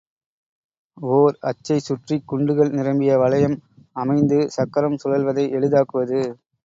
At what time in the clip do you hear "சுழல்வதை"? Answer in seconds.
5.03-5.45